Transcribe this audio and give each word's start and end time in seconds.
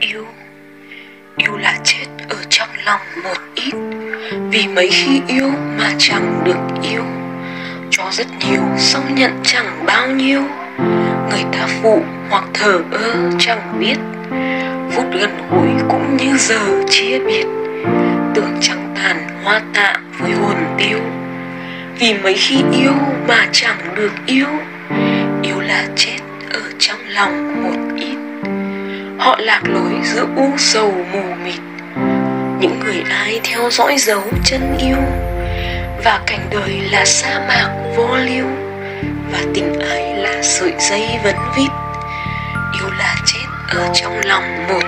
yêu 0.00 0.26
yêu 1.36 1.56
là 1.56 1.78
chết 1.84 2.06
ở 2.28 2.36
trong 2.50 2.68
lòng 2.84 3.00
một 3.24 3.38
ít. 3.54 3.74
Vì 4.50 4.68
mấy 4.68 4.88
khi 4.90 5.20
yêu 5.28 5.50
mà 5.78 5.90
chẳng 5.98 6.42
được 6.44 6.90
yêu, 6.92 7.04
cho 7.90 8.04
rất 8.12 8.26
nhiều 8.48 8.62
xong 8.78 9.14
nhận 9.14 9.40
chẳng 9.42 9.84
bao 9.86 10.08
nhiêu. 10.08 10.42
Người 11.30 11.44
ta 11.52 11.66
phụ 11.82 12.02
hoặc 12.30 12.44
thờ 12.54 12.82
ơ 12.90 13.30
chẳng 13.38 13.78
biết, 13.80 13.96
phút 14.90 15.06
gần 15.20 15.30
gũi 15.50 15.68
cũng 15.88 16.16
như 16.16 16.36
giờ 16.36 16.84
chia 16.90 17.18
biệt. 17.18 17.46
Tưởng 18.34 18.58
chẳng 18.60 18.94
tàn 18.96 19.28
hoa 19.44 19.60
tạ 19.74 19.94
với 20.18 20.32
hồn 20.32 20.56
tiêu. 20.78 20.98
Vì 21.98 22.14
mấy 22.14 22.34
khi 22.34 22.56
yêu 22.72 22.94
mà 23.28 23.48
chẳng 23.52 23.78
được 23.94 24.12
yêu 24.26 24.46
yêu 25.42 25.60
là 25.60 25.84
chết 25.96 26.18
ở 26.50 26.60
trong 26.78 26.98
lòng 27.08 27.62
một 27.62 27.83
họ 29.24 29.36
lạc 29.38 29.60
lối 29.64 29.92
giữa 30.02 30.26
u 30.36 30.50
sầu 30.58 30.92
mù 31.12 31.22
mịt. 31.44 31.60
Những 32.60 32.80
người 32.84 33.02
ai 33.10 33.40
theo 33.44 33.70
dõi 33.70 33.96
dấu 33.98 34.22
chân 34.44 34.76
yêu, 34.78 34.96
và 36.04 36.20
cảnh 36.26 36.48
đời 36.50 36.80
là 36.90 37.04
sa 37.04 37.44
mạc 37.48 37.68
vô 37.96 38.16
lưu 38.16 38.46
và 39.32 39.38
tình 39.54 39.80
ái 39.80 40.14
là 40.16 40.42
sợi 40.42 40.72
dây 40.78 41.08
vấn 41.24 41.36
vít. 41.56 41.70
Yêu 42.80 42.90
là 42.98 43.14
chết 43.26 43.46
ở 43.68 43.88
trong 43.94 44.20
lòng 44.24 44.66
một 44.68 44.82